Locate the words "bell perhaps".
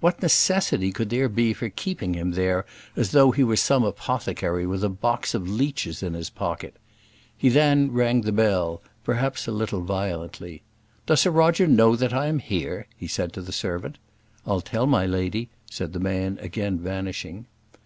8.30-9.46